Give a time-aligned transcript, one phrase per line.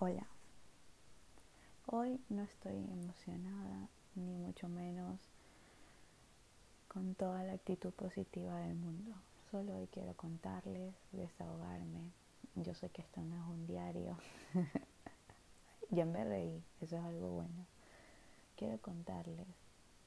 [0.00, 0.28] Hola.
[1.86, 5.18] Hoy no estoy emocionada, ni mucho menos
[6.86, 9.10] con toda la actitud positiva del mundo.
[9.50, 12.12] Solo hoy quiero contarles, desahogarme.
[12.54, 14.16] Yo sé que esto no es un diario.
[15.90, 17.66] ya me reí, eso es algo bueno.
[18.56, 19.48] Quiero contarles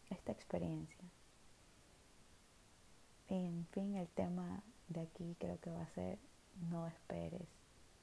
[0.10, 1.04] esta experiencia.
[3.28, 6.18] En fin, el tema de aquí creo que va a ser
[6.70, 7.50] no esperes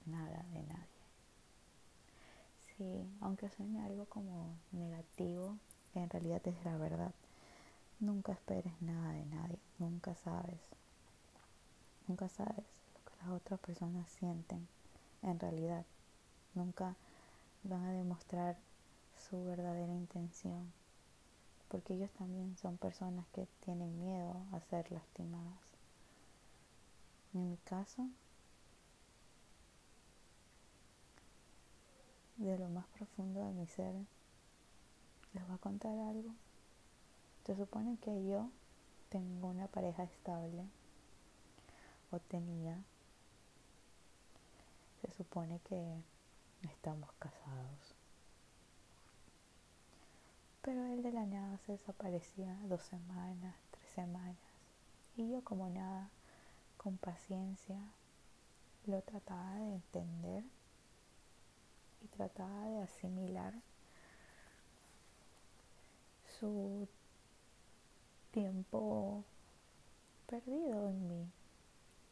[0.04, 0.97] nada de nadie.
[2.78, 5.56] Sí, aunque suene algo como negativo,
[5.96, 7.12] en realidad es la verdad.
[7.98, 10.60] Nunca esperes nada de nadie, nunca sabes.
[12.06, 12.64] Nunca sabes
[12.94, 14.68] lo que las otras personas sienten
[15.22, 15.84] en realidad.
[16.54, 16.94] Nunca
[17.64, 18.56] van a demostrar
[19.28, 20.72] su verdadera intención,
[21.66, 25.64] porque ellos también son personas que tienen miedo a ser lastimadas.
[27.34, 28.08] En mi caso,
[32.46, 33.94] de lo más profundo de mi ser,
[35.32, 36.34] les voy a contar algo.
[37.44, 38.50] Se supone que yo
[39.08, 40.64] tengo una pareja estable,
[42.10, 42.78] o tenía.
[45.00, 46.02] Se supone que
[46.62, 47.94] estamos casados.
[50.62, 54.36] Pero él de la nada se desaparecía dos semanas, tres semanas.
[55.16, 56.10] Y yo como nada,
[56.76, 57.80] con paciencia,
[58.86, 60.44] lo trataba de entender
[62.02, 63.54] y trataba de asimilar
[66.38, 66.86] su
[68.30, 69.24] tiempo
[70.26, 71.30] perdido en mí,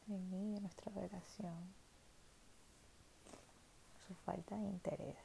[0.09, 1.55] en mí en nuestra relación,
[4.09, 5.17] su falta de interés.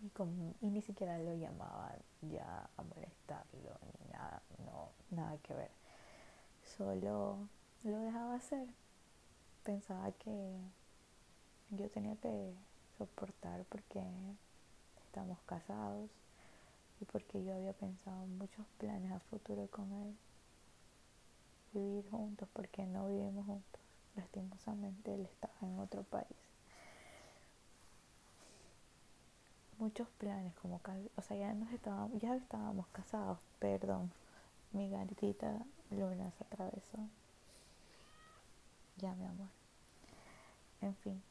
[0.00, 5.70] Y, y, ni siquiera lo llamaba ya a molestarlo ni nada, no, nada que ver.
[6.76, 7.48] Solo
[7.82, 8.68] lo dejaba hacer.
[9.64, 10.60] Pensaba que
[11.70, 12.54] yo tenía que
[12.96, 14.02] soportar porque
[15.04, 16.10] estamos casados
[17.00, 20.16] y porque yo había pensado muchos planes a futuro con él.
[21.72, 23.80] Vivir juntos porque no vivimos juntos.
[24.16, 26.26] Lastimosamente él estaba en otro país.
[29.78, 30.80] Muchos planes como
[31.14, 34.10] o sea, ya nos estábamos, ya estábamos casados, perdón.
[34.72, 36.98] Mi gatita Luna se atravesó.
[38.96, 39.48] Ya mi amor.
[40.80, 41.22] En fin,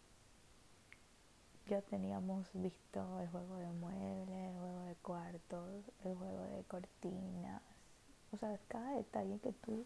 [1.67, 7.61] ya teníamos visto el juego de muebles, el juego de cuartos, el juego de cortinas.
[8.31, 9.85] O sea, cada detalle que tú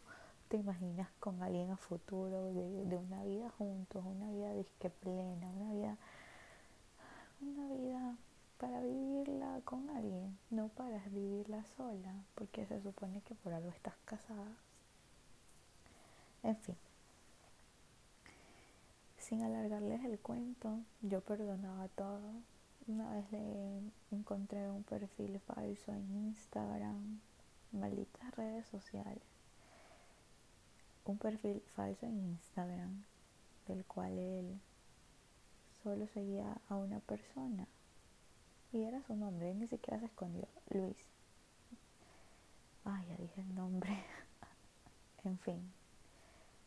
[0.50, 5.74] te imaginas con alguien a futuro, de, una vida juntos, una vida disque plena, una
[5.74, 5.98] vida,
[7.42, 8.16] una vida
[8.58, 13.96] para vivirla con alguien, no para vivirla sola, porque se supone que por algo estás
[14.06, 14.56] casada.
[16.44, 16.76] En fin
[19.32, 22.34] sin alargarles el cuento, yo perdonaba todo.
[22.86, 23.80] Una vez le
[24.12, 27.22] encontré un perfil falso en Instagram,
[27.72, 29.24] malditas redes sociales.
[31.06, 33.06] Un perfil falso en Instagram,
[33.70, 34.60] del cual él
[35.82, 37.68] solo seguía a una persona.
[38.74, 40.98] Y era su nombre, él ni siquiera se escondió, Luis.
[42.84, 43.98] Ay, ya dije el nombre.
[45.24, 45.72] en fin,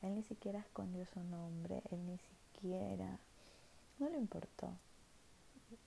[0.00, 2.33] él ni siquiera escondió su nombre, él ni siquiera
[2.64, 4.70] no le importó.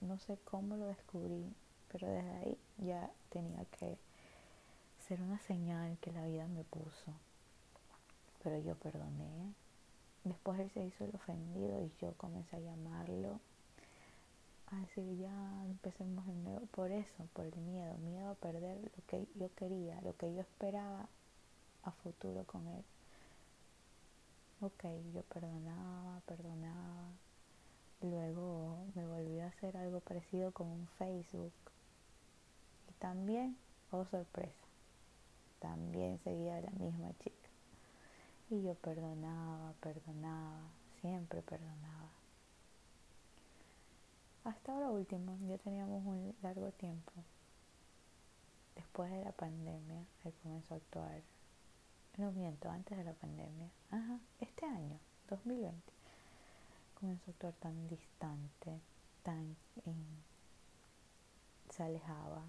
[0.00, 1.52] No sé cómo lo descubrí,
[1.90, 3.98] pero desde ahí ya tenía que
[5.00, 7.12] ser una señal que la vida me puso.
[8.42, 9.54] Pero yo perdoné.
[10.22, 13.40] Después él se hizo el ofendido y yo comencé a llamarlo.
[14.70, 16.66] A decir, ya empecemos de nuevo.
[16.66, 17.96] Por eso, por el miedo.
[17.98, 21.08] Miedo a perder lo que yo quería, lo que yo esperaba
[21.82, 22.84] a futuro con él.
[24.60, 27.12] Ok, yo perdonaba, perdonaba.
[28.00, 31.52] Luego me volvió a hacer algo parecido con un Facebook.
[32.90, 33.56] Y también,
[33.92, 34.66] oh sorpresa,
[35.60, 37.48] también seguía la misma chica.
[38.50, 40.62] Y yo perdonaba, perdonaba,
[41.02, 42.10] siempre perdonaba.
[44.42, 47.12] Hasta ahora último, ya teníamos un largo tiempo.
[48.74, 51.22] Después de la pandemia, él comenzó a actuar
[52.18, 54.98] no miento, antes de la pandemia, ajá, este año,
[55.30, 55.80] 2020,
[56.98, 58.80] comenzó a actuar tan distante,
[59.22, 59.56] tan
[61.70, 62.42] se alejaba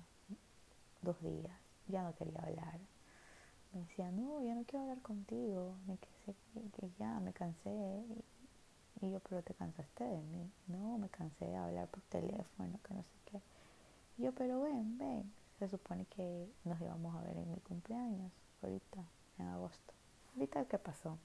[1.03, 1.55] dos días,
[1.87, 2.79] ya no quería hablar.
[3.71, 6.35] Me decía, no, ya no quiero hablar contigo, me quedé,
[6.71, 8.03] que ya me cansé.
[9.01, 10.51] Y yo, pero te cansaste de mí.
[10.67, 13.41] No, me cansé de hablar por teléfono, que no sé qué.
[14.17, 15.31] Y yo, pero ven, ven.
[15.59, 18.31] Se supone que nos íbamos a ver en mi cumpleaños,
[18.63, 19.03] ahorita
[19.39, 19.93] en agosto.
[20.33, 21.17] Ahorita qué pasó.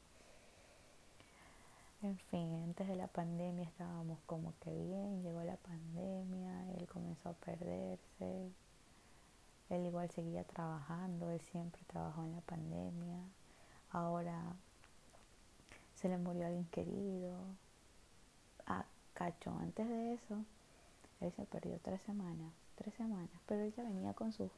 [2.02, 7.30] En fin, antes de la pandemia estábamos como que bien, llegó la pandemia, él comenzó
[7.30, 8.52] a perderse,
[9.70, 13.20] él igual seguía trabajando, él siempre trabajó en la pandemia,
[13.90, 14.54] ahora
[15.94, 17.38] se le murió alguien querido.
[18.66, 18.84] Ah,
[19.14, 20.44] cacho, antes de eso,
[21.20, 24.50] él se perdió tres semanas, tres semanas, pero él ya venía con sus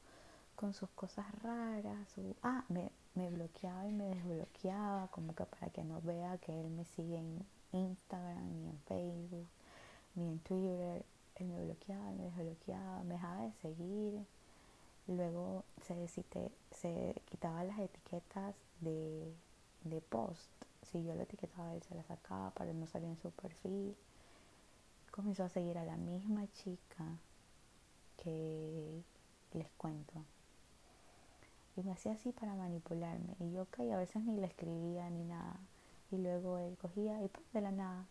[0.56, 5.70] con sus cosas raras, su, ah, me, me bloqueaba y me desbloqueaba, como que para
[5.70, 9.46] que no vea que él me sigue en Instagram, ni en Facebook,
[10.14, 11.04] ni en Twitter.
[11.36, 14.26] Él me bloqueaba, me desbloqueaba, me dejaba de seguir.
[15.08, 19.32] Luego se, se quitaba las etiquetas de,
[19.84, 20.50] de post.
[20.82, 23.96] Si yo lo etiquetaba, él se las sacaba para no salir en su perfil.
[25.10, 27.18] Comenzó a seguir a la misma chica
[28.16, 29.02] que
[29.54, 30.24] les cuento
[31.76, 33.36] y me hacía así para manipularme.
[33.40, 35.56] Y yo, ok, a veces ni le escribía ni nada.
[36.10, 38.06] Y luego él cogía y de la nada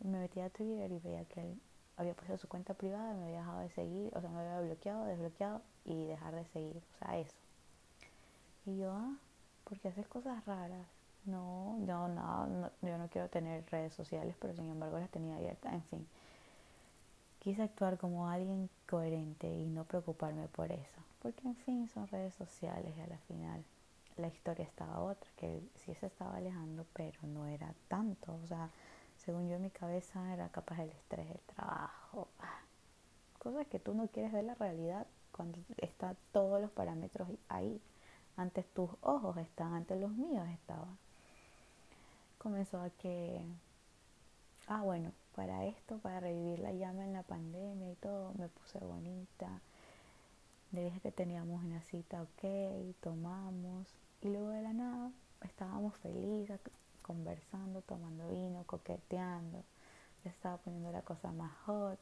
[0.00, 1.60] me metía a Twitter y veía que él
[1.96, 5.04] había puesto su cuenta privada, me había dejado de seguir, o sea, me había bloqueado,
[5.06, 6.76] desbloqueado y dejar de seguir.
[6.76, 7.36] O sea, eso.
[8.66, 9.16] Y yo, ah,
[9.64, 10.86] porque haces cosas raras.
[11.24, 15.72] No, yo no, yo no quiero tener redes sociales, pero sin embargo las tenía abiertas.
[15.72, 16.06] En fin,
[17.40, 21.00] quise actuar como alguien coherente y no preocuparme por eso.
[21.20, 23.64] Porque en fin son redes sociales y a la final
[24.16, 28.70] la historia estaba otra, que sí se estaba alejando, pero no era tanto, o sea,
[29.16, 32.28] según yo en mi cabeza era capaz del estrés, del trabajo,
[33.38, 37.80] cosas que tú no quieres ver la realidad cuando están todos los parámetros ahí,
[38.36, 40.96] antes tus ojos estaban, antes los míos estaban.
[42.38, 43.42] Comenzó a que,
[44.66, 48.78] ah bueno, para esto, para revivir la llama en la pandemia y todo, me puse
[48.78, 49.60] bonita,
[50.72, 53.86] le dije que teníamos una cita, ok, tomamos.
[54.22, 55.12] Y luego de la nada
[55.42, 56.60] estábamos felices,
[57.02, 59.62] conversando, tomando vino, coqueteando.
[60.24, 62.00] Ya estaba poniendo la cosa más hot.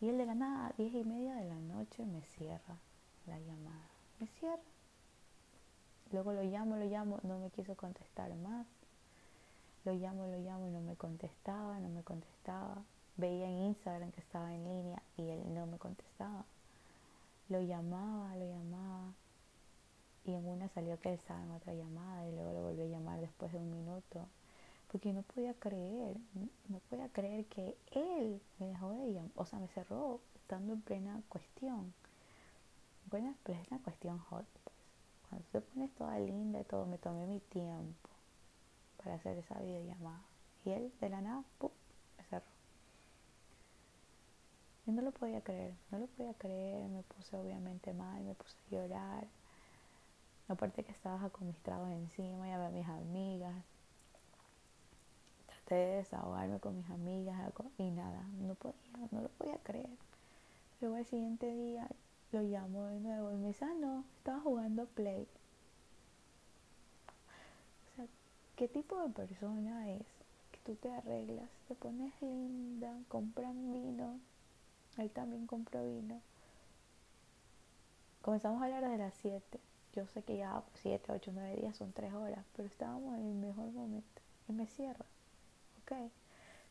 [0.00, 2.78] Y él de la nada, diez y media de la noche, me cierra
[3.26, 3.88] la llamada.
[4.20, 4.62] Me cierra.
[6.12, 8.66] Luego lo llamo, lo llamo, no me quiso contestar más.
[9.84, 12.82] Lo llamo, lo llamo y no me contestaba, no me contestaba.
[13.16, 16.44] Veía en Instagram que estaba en línea y él no me contestaba.
[17.48, 19.12] Lo llamaba, lo llamaba.
[20.24, 22.88] Y en una salió que él estaba en otra llamada y luego lo volvió a
[22.88, 24.26] llamar después de un minuto.
[24.92, 26.16] Porque no podía creer,
[26.68, 30.82] no podía creer que él me dejó de llamar, o sea, me cerró estando en
[30.82, 31.94] plena cuestión.
[33.12, 34.44] En plena, cuestión hot.
[34.62, 34.76] Pues.
[35.28, 38.09] Cuando te pones toda linda y todo, me tomé mi tiempo
[39.02, 40.22] para hacer esa videollamada.
[40.64, 41.70] Y él de la nada, ¡pum!
[44.92, 48.70] no lo podía creer, no lo podía creer, me puse obviamente mal, me puse a
[48.70, 49.26] llorar.
[50.48, 53.54] Aparte que estaba con mis tragos encima, ya a mis amigas.
[55.46, 59.90] Traté de desahogarme con mis amigas y nada, no podía, no lo podía creer.
[60.80, 61.86] Luego al siguiente día
[62.32, 65.28] lo llamo de nuevo y me dice, ah, no, estaba jugando Play.
[67.86, 68.06] O sea,
[68.60, 70.04] ¿qué tipo de persona es?
[70.52, 74.20] Que tú te arreglas, te pones linda, compran vino,
[74.98, 76.20] él también compró vino.
[78.20, 79.58] Comenzamos a hablar desde las 7.
[79.94, 83.34] Yo sé que ya 7, 8, 9 días son 3 horas, pero estábamos en el
[83.34, 84.20] mejor momento.
[84.46, 85.06] Y me cierra.
[85.82, 85.92] Ok.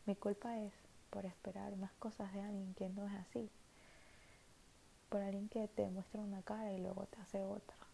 [0.06, 0.72] Mi culpa es
[1.10, 3.50] por esperar más cosas de alguien que no es así.
[5.08, 7.89] Por alguien que te muestra una cara y luego te hace otra.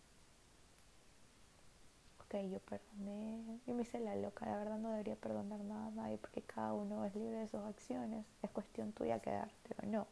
[2.26, 3.60] Ok, yo perdoné.
[3.66, 4.46] Y me hice la loca.
[4.46, 7.60] La verdad no debería perdonar nada a nadie porque cada uno es libre de sus
[7.60, 8.26] acciones.
[8.42, 10.06] Es cuestión tuya quedarte o no.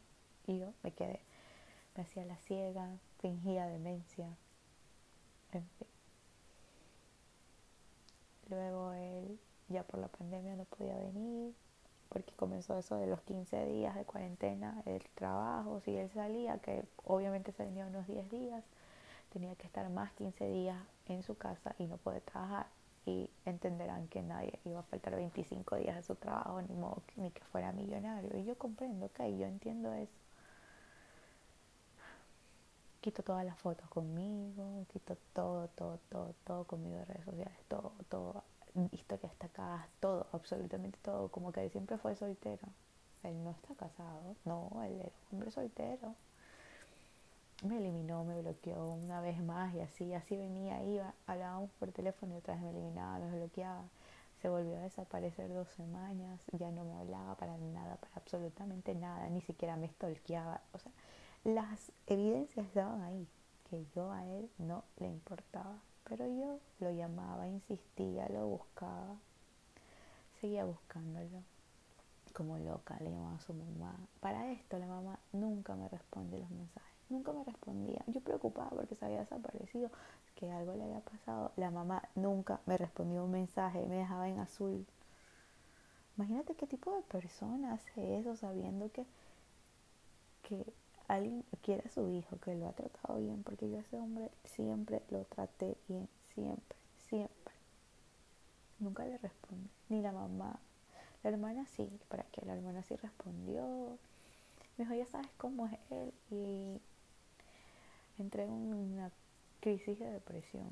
[0.47, 1.19] Y yo me quedé.
[1.95, 4.27] Me hacía la ciega, fingía demencia.
[5.51, 5.87] En fin.
[8.49, 11.53] Luego él ya por la pandemia no podía venir
[12.09, 16.85] porque comenzó eso de los 15 días de cuarentena, el trabajo, si él salía, que
[17.03, 18.63] obviamente se venía unos 10 días,
[19.35, 22.67] tenía que estar más 15 días en su casa y no poder trabajar.
[23.05, 27.29] Y entenderán que nadie iba a faltar 25 días de su trabajo, ni, modo, ni
[27.31, 28.31] que fuera millonario.
[28.37, 30.25] Y yo comprendo, ok, yo entiendo eso
[33.05, 37.91] quito todas las fotos conmigo, quito todo, todo, todo, todo conmigo de redes sociales, todo,
[38.09, 38.43] todo,
[38.91, 42.67] historias destacadas, todo, absolutamente todo, como que él siempre fue soltero.
[43.21, 46.15] Él no está casado, no, él era un hombre soltero.
[47.63, 52.33] Me eliminó, me bloqueó una vez más y así, así venía, iba, hablábamos por teléfono
[52.35, 53.83] y otra vez me eliminaba, me bloqueaba.
[54.41, 59.27] Se volvió a desaparecer dos semanas, ya no me hablaba para nada, para absolutamente nada,
[59.29, 60.61] ni siquiera me stalkeaba.
[60.73, 60.91] O sea,
[61.43, 63.27] las evidencias estaban ahí,
[63.69, 69.15] que yo a él no le importaba, pero yo lo llamaba, insistía, lo buscaba.
[70.39, 71.41] seguía buscándolo
[72.33, 73.95] como loca, le llamaba a su mamá.
[74.19, 78.03] Para esto la mamá nunca me responde los mensajes, nunca me respondía.
[78.07, 79.89] Yo preocupada porque se había desaparecido,
[80.35, 81.51] que algo le había pasado.
[81.55, 84.85] La mamá nunca me respondió un mensaje, me dejaba en azul.
[86.17, 89.05] Imagínate qué tipo de persona hace eso sabiendo que,
[90.43, 90.65] que
[91.07, 94.31] alguien quiere a su hijo, que lo ha tratado bien, porque yo a ese hombre
[94.43, 96.77] siempre lo traté bien, siempre,
[97.09, 97.53] siempre.
[98.79, 100.59] Nunca le responde, ni la mamá.
[101.23, 103.97] La hermana sí, para que la hermana sí respondió.
[104.77, 106.13] Me dijo, ya sabes cómo es él.
[106.29, 106.81] Y
[108.19, 109.11] entré en una
[109.59, 110.69] crisis de depresión.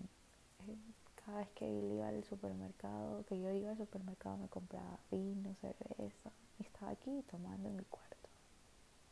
[0.68, 0.78] Eh,
[1.26, 6.32] cada vez que iba al supermercado, que yo iba al supermercado me compraba vino, cerveza.
[6.60, 8.30] Y estaba aquí tomando en mi cuarto,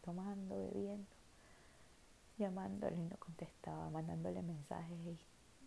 [0.04, 1.08] tomando, bebiendo,
[2.38, 4.98] llamándole y no contestaba, mandándole mensajes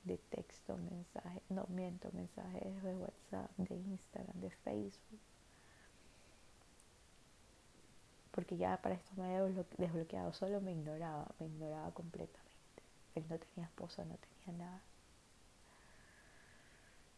[0.04, 5.21] de texto, mensajes, no miento, mensajes de WhatsApp, de Instagram, de Facebook.
[8.30, 12.43] Porque ya para esto me había desbloqueado, solo me ignoraba, me ignoraba completamente.
[13.14, 14.83] Él no tenía esposa, no tenía nada.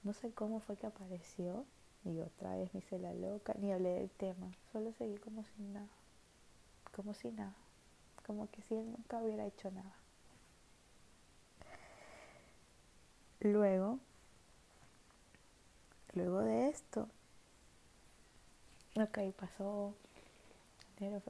[0.02, 1.64] No sé cómo fue que apareció
[2.04, 5.62] y otra vez me hice la loca, ni hablé del tema, solo seguí como si
[5.62, 5.88] nada,
[6.94, 7.56] como si nada,
[8.24, 9.92] como que si él nunca hubiera hecho nada.
[13.40, 13.98] Luego,
[16.14, 17.08] luego de esto,
[18.94, 19.94] ok, pasó
[20.98, 21.20] enero,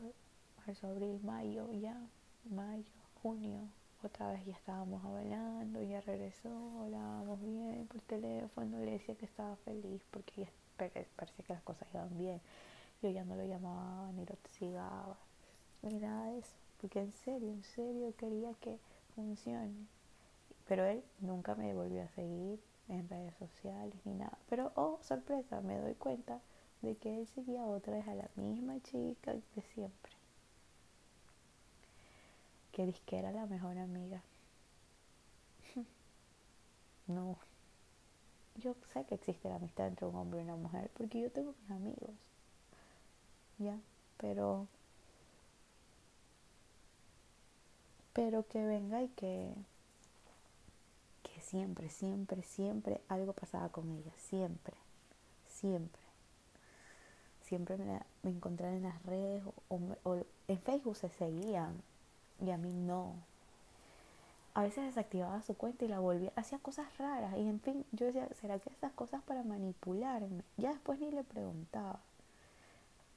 [0.59, 1.99] marzo, abril, mayo, ya,
[2.45, 2.85] mayo,
[3.23, 3.69] junio,
[4.07, 6.49] otra vez ya estábamos hablando, ya regresó,
[6.81, 10.51] hablábamos bien por teléfono, le decía que estaba feliz porque ya
[11.17, 12.41] parecía que las cosas iban bien.
[13.03, 15.17] Yo ya no lo llamaba ni lo sigaba,
[15.83, 18.79] ni nada de eso, porque en serio, en serio quería que
[19.15, 19.87] funcione.
[20.69, 24.39] Pero él nunca me volvió a seguir en redes sociales ni nada.
[24.49, 26.41] Pero, oh, sorpresa, me doy cuenta
[26.83, 30.16] de que él seguía otra vez a la misma chica de siempre
[32.77, 34.23] que dije que era la mejor amiga.
[37.07, 37.39] no.
[38.57, 41.55] Yo sé que existe la amistad entre un hombre y una mujer porque yo tengo
[41.59, 42.11] mis amigos.
[43.57, 43.81] Ya,
[44.19, 44.67] pero
[48.13, 49.55] pero que venga y que
[51.23, 54.77] que siempre, siempre, siempre algo pasaba con ella, siempre,
[55.47, 56.03] siempre.
[57.41, 60.17] Siempre me, me encontraban en las redes o, o
[60.49, 61.83] en Facebook se seguían
[62.41, 63.15] y a mí no.
[64.55, 68.07] A veces desactivaba su cuenta y la volvía, hacía cosas raras y en fin, yo
[68.07, 70.43] decía, ¿será que esas cosas para manipularme?
[70.57, 72.01] Ya después ni le preguntaba.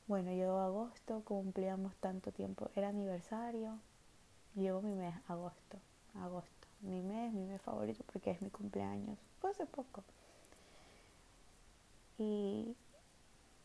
[0.08, 3.78] Bueno, llegó agosto, cumplíamos tanto tiempo, era aniversario,
[4.56, 5.78] llegó mi mes, agosto,
[6.16, 10.04] agosto, mi mes, mi mes favorito porque es mi cumpleaños, fue hace poco.
[12.18, 12.76] Y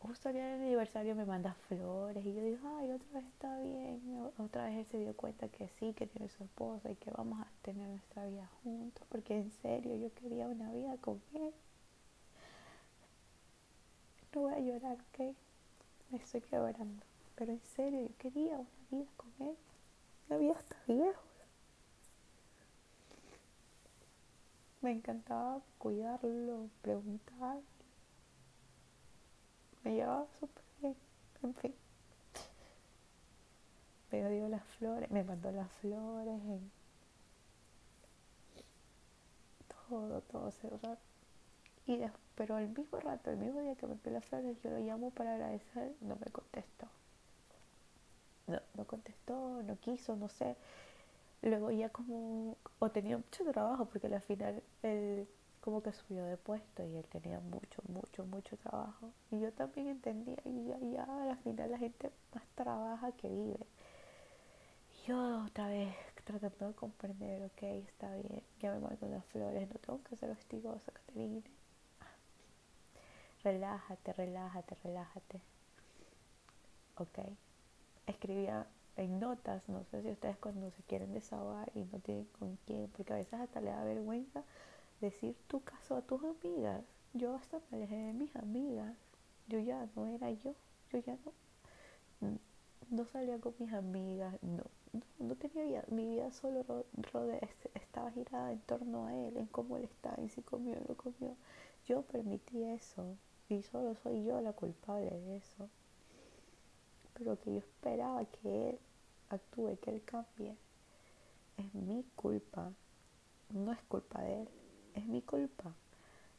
[0.07, 3.59] justo el día del aniversario me manda flores y yo digo, ay, otra vez está
[3.59, 7.11] bien, otra vez él se dio cuenta que sí, que tiene su esposa y que
[7.11, 11.53] vamos a tener nuestra vida juntos, porque en serio yo quería una vida con él.
[14.33, 15.35] No voy a llorar, ¿ok?
[16.11, 17.03] Me estoy quebrando,
[17.35, 19.55] pero en serio yo quería una vida con él.
[20.29, 21.21] La vida está viejo.
[24.81, 27.59] Me encantaba cuidarlo, preguntar
[29.85, 30.95] me llevaba súper bien,
[31.43, 31.75] en fin.
[34.11, 36.41] Me dio las flores, me mandó las flores,
[39.87, 40.97] todo, todo cerrado.
[41.85, 41.99] Y
[42.35, 45.11] pero el mismo rato, el mismo día que me envió las flores, yo lo llamo
[45.11, 46.87] para agradecer, no me contestó.
[48.47, 50.55] No, no contestó, no quiso, no sé.
[51.41, 55.27] Luego ya como, o tenía mucho trabajo, porque al final el
[55.65, 59.11] como que subió de puesto y él tenía mucho, mucho, mucho trabajo.
[59.31, 63.65] Y yo también entendía, y ya, ya al final la gente más trabaja que vive.
[64.93, 69.67] Y yo otra vez tratando de comprender, ok, está bien, ya me mando las flores,
[69.67, 71.41] no tengo que ser hostigosa, Caterine.
[73.43, 75.41] Relájate, relájate, relájate.
[76.97, 77.19] Ok.
[78.05, 78.67] Escribía
[78.97, 82.87] en notas, no sé si ustedes cuando se quieren desahogar y no tienen con quién,
[82.95, 84.43] porque a veces hasta le da vergüenza
[85.01, 86.83] decir tu caso a tus amigas.
[87.13, 88.95] Yo hasta me alejé de mis amigas.
[89.47, 90.53] Yo ya no era yo.
[90.91, 91.17] Yo ya
[92.21, 92.37] no,
[92.89, 94.35] no salía con mis amigas.
[94.41, 94.63] No,
[95.19, 95.85] no, tenía vida.
[95.89, 96.63] Mi vida solo
[97.11, 100.87] rode, estaba girada en torno a él, en cómo él estaba, en si comió o
[100.87, 101.35] no comió.
[101.85, 103.15] Yo permití eso.
[103.47, 105.69] Y solo soy yo la culpable de eso.
[107.13, 108.79] Pero que yo esperaba que él
[109.29, 110.57] actúe, que él cambie.
[111.57, 112.71] Es mi culpa.
[113.51, 114.49] No es culpa de él
[114.95, 115.73] es mi culpa.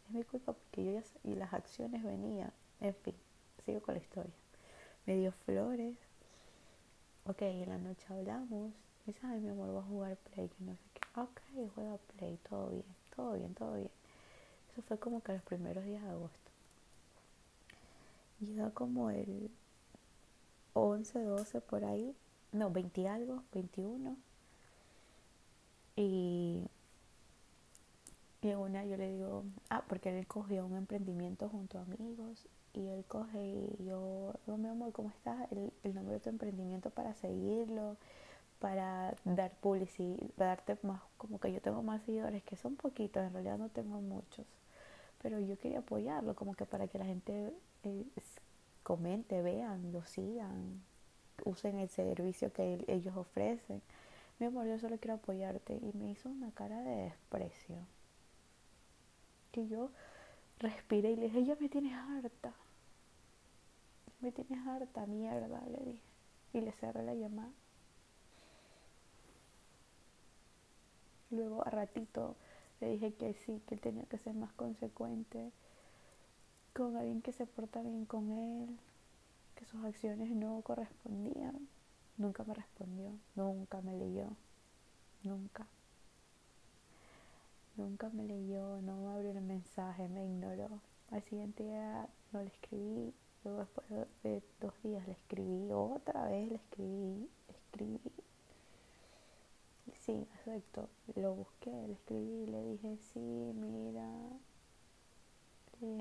[0.09, 2.53] Es mi culpa porque yo ya y las acciones venían.
[2.81, 3.15] En fin,
[3.65, 4.33] sigo con la historia.
[5.07, 5.97] Me dio flores.
[7.27, 8.73] Ok, en la noche hablamos.
[9.05, 11.21] Me dice, ay, mi amor, voy a jugar play, que no sé qué.
[11.21, 11.41] Ok,
[11.75, 12.85] juega play, todo bien,
[13.15, 13.91] todo bien, todo bien.
[14.73, 16.51] Eso fue como que los primeros días de agosto.
[18.41, 19.51] Llega como el
[20.75, 22.15] 11, 12 por ahí.
[22.53, 24.17] No, 20 algo, 21.
[25.97, 26.69] Y,
[28.47, 32.89] y una yo le digo, ah, porque él cogió un emprendimiento junto a amigos y
[32.89, 35.51] él coge y yo, digo, mi amor, ¿cómo estás?
[35.53, 37.97] El, el nombre de tu emprendimiento para seguirlo,
[38.59, 43.33] para dar publicidad, darte más, como que yo tengo más seguidores, que son poquitos, en
[43.33, 44.47] realidad no tengo muchos,
[45.23, 47.53] pero yo quería apoyarlo, como que para que la gente
[47.85, 48.05] eh,
[48.83, 50.81] comente, vean, lo sigan,
[51.45, 53.83] usen el servicio que ellos ofrecen.
[54.39, 55.75] Mi amor, yo solo quiero apoyarte.
[55.75, 57.77] Y me hizo una cara de desprecio.
[59.57, 59.89] Que yo
[60.59, 62.53] respiré y le dije, ya me tienes harta.
[64.21, 66.03] Me tienes harta, mierda, le dije.
[66.53, 67.51] Y le cerré la llamada.
[71.31, 72.37] Luego a ratito
[72.83, 75.51] le dije que sí, que él tenía que ser más consecuente
[76.75, 78.79] con alguien que se porta bien con él,
[79.55, 81.67] que sus acciones no correspondían.
[82.19, 84.29] Nunca me respondió, nunca me leyó,
[85.23, 85.67] nunca.
[87.77, 90.81] Nunca me leyó, no me abrió el mensaje, me ignoró.
[91.11, 93.13] Al siguiente día no le escribí,
[93.45, 93.87] luego después
[94.23, 98.01] de dos días le escribí, otra vez le escribí, le escribí.
[100.05, 103.19] Sí, exacto, lo busqué, le escribí, le dije, sí,
[103.55, 104.09] mira,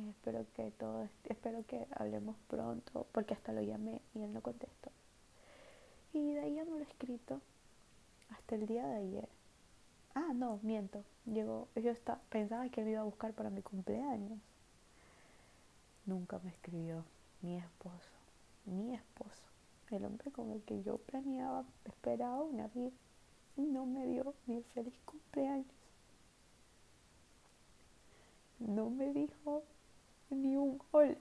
[0.09, 4.91] espero que todo, espero que hablemos pronto, porque hasta lo llamé y él no contestó.
[6.13, 7.41] Y de ahí ya no lo he escrito
[8.29, 9.29] hasta el día de ayer.
[10.13, 11.03] Ah, no, miento.
[11.25, 14.39] Llegó, yo estaba, pensaba que él me iba a buscar para mi cumpleaños.
[16.05, 17.03] Nunca me escribió
[17.41, 18.11] mi esposo,
[18.65, 19.41] mi esposo,
[19.89, 22.91] el hombre con el que yo planeaba, esperaba una vida.
[23.55, 25.65] No me dio ni el feliz cumpleaños.
[28.59, 29.63] No me dijo
[30.29, 31.17] ni un hola.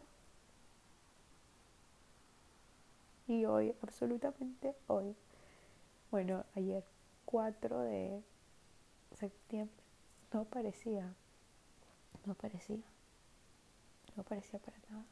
[3.26, 5.16] Y hoy, absolutamente hoy,
[6.10, 6.84] bueno, ayer
[7.24, 8.22] 4 de
[9.18, 9.83] septiembre,
[10.34, 11.14] no parecía,
[12.26, 12.82] no parecía,
[14.16, 15.06] no parecía para nada.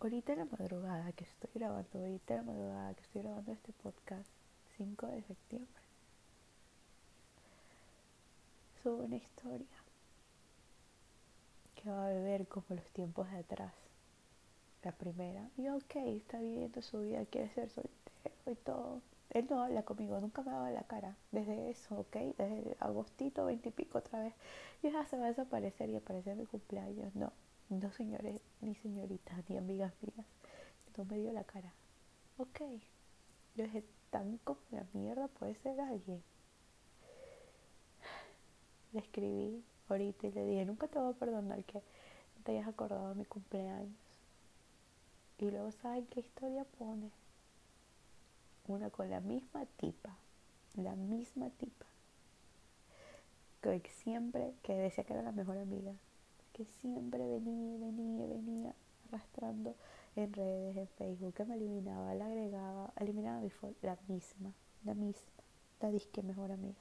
[0.00, 3.72] Ahorita en la madrugada que estoy grabando, ahorita en la madrugada que estoy grabando este
[3.72, 4.28] podcast,
[4.76, 5.82] 5 de septiembre,
[8.82, 9.66] subo una historia
[11.76, 13.72] que va a beber como los tiempos de atrás.
[14.82, 19.00] La primera, y ok, está viviendo su vida, quiere ser soltero y todo.
[19.30, 21.16] Él no habla conmigo, nunca me daba la cara.
[21.32, 24.34] Desde eso, ok, desde agostito, veintipico otra vez.
[24.82, 27.14] Y ya se va a desaparecer y aparecer mi cumpleaños.
[27.14, 27.32] No,
[27.68, 30.26] no señores, ni señoritas, ni amigas mías.
[30.96, 31.72] No me dio la cara.
[32.38, 32.60] Ok,
[33.54, 36.22] yo dije, tan como la mierda puede ser alguien.
[38.92, 41.82] Le escribí, ahorita y le dije, nunca te voy a perdonar que
[42.44, 43.94] te hayas acordado de mi cumpleaños.
[45.38, 47.10] Y luego, ¿saben qué historia pone?
[48.68, 50.16] Una con la misma tipa,
[50.76, 51.86] la misma tipa,
[53.60, 55.92] que siempre, que decía que era la mejor amiga,
[56.52, 58.74] que siempre venía, venía, venía
[59.08, 59.74] arrastrando
[60.14, 64.52] en redes, en Facebook, que me eliminaba, la agregaba, eliminaba mi foto, la misma,
[64.84, 65.42] la misma,
[65.80, 66.78] la disque mejor amiga.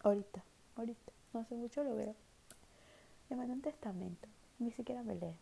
[0.00, 0.42] Ahorita
[0.76, 2.14] ahorita, no hace mucho lo veo.
[3.28, 4.28] Le mandé un testamento,
[4.58, 5.36] ni siquiera me lee.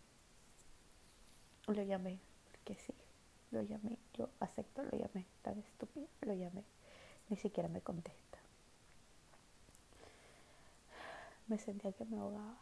[1.67, 2.19] Lo llamé,
[2.51, 2.93] porque sí,
[3.53, 6.65] lo llamé, yo acepto, lo llamé, tan estúpido, lo llamé,
[7.29, 8.39] ni siquiera me contesta.
[11.47, 12.57] Me sentía que me ahogaba.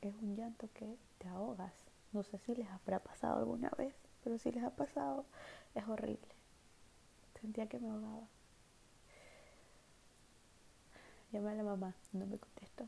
[0.00, 1.72] Es un llanto que te ahogas.
[2.12, 5.24] No sé si les habrá pasado alguna vez, pero si les ha pasado,
[5.74, 6.34] es horrible.
[7.40, 8.26] Sentía que me ahogaba.
[11.32, 12.86] Llamé a la mamá, no me contestó.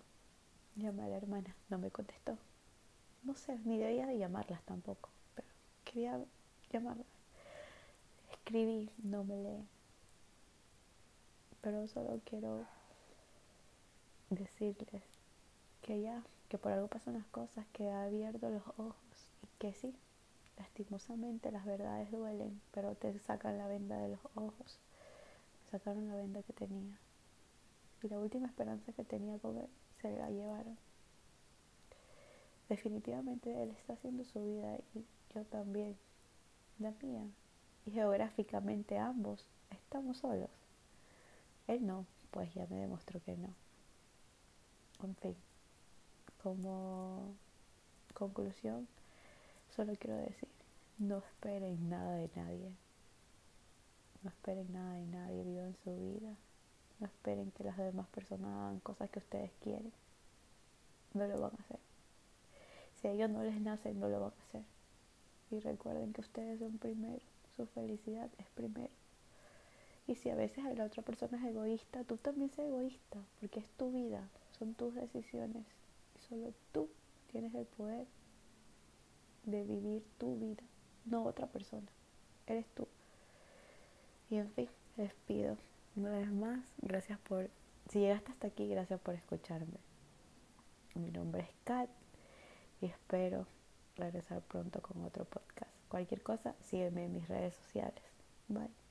[0.77, 2.39] Llamé a la hermana, no me contestó.
[3.23, 5.11] No sé, ni debía de llamarlas tampoco,
[5.89, 6.21] quería
[6.71, 7.07] llamarlas.
[8.33, 9.67] Escribí, no me lee.
[11.61, 12.67] Pero solo quiero
[14.31, 15.03] decirles
[15.83, 18.95] que ya, que por algo pasan las cosas, que ha abierto los ojos
[19.43, 19.95] y que sí,
[20.59, 24.79] lastimosamente las verdades duelen, pero te sacan la venda de los ojos.
[25.71, 26.99] Sacaron la venda que tenía
[28.03, 29.69] y la última esperanza que tenía con él
[30.01, 30.79] se la llevaron.
[32.69, 35.05] Definitivamente él está haciendo su vida y
[35.45, 35.97] también,
[36.79, 37.25] la mía.
[37.87, 40.51] Y geográficamente ambos estamos solos.
[41.67, 43.55] Él no, pues ya me demostró que no.
[45.03, 45.37] En fin,
[46.43, 47.35] como
[48.15, 48.89] conclusión,
[49.75, 50.49] solo quiero decir,
[50.99, 52.73] no esperen nada de nadie.
[54.23, 56.35] No esperen nada de nadie, vivan su vida.
[56.99, 59.93] No esperen que las demás personas hagan cosas que ustedes quieren.
[61.15, 61.79] No lo van a hacer.
[63.01, 64.63] Si a ellos no les nace, no lo van a hacer.
[65.51, 67.23] Y recuerden que ustedes son primero.
[67.57, 68.93] Su felicidad es primero.
[70.07, 73.69] Y si a veces la otra persona es egoísta, tú también sé egoísta, porque es
[73.73, 74.27] tu vida,
[74.59, 75.67] son tus decisiones.
[76.17, 76.89] Y solo tú
[77.31, 78.07] tienes el poder
[79.45, 80.63] de vivir tu vida,
[81.05, 81.89] no otra persona.
[82.47, 82.89] Eres tú.
[84.31, 85.57] Y en fin, les pido
[85.97, 87.51] una vez más, gracias por,
[87.91, 89.79] si llegaste hasta aquí, gracias por escucharme.
[90.95, 91.91] Mi nombre es Kat
[92.81, 93.47] y espero
[93.99, 95.73] regresar pronto con otro podcast.
[95.89, 98.03] Cualquier cosa, sígueme en mis redes sociales.
[98.49, 98.88] Bye.